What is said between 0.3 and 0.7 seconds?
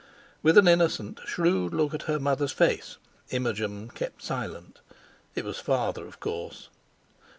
With an